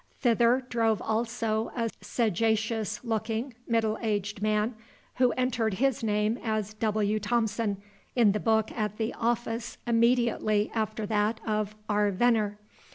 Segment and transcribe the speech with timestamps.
[0.19, 4.73] Thither drove also a sagacious looking, middle aged man,
[5.17, 7.19] who entered his name as "W.
[7.19, 7.77] Thompson"
[8.15, 12.09] in the book at the office immediately after that of "R.
[12.09, 12.57] Venner."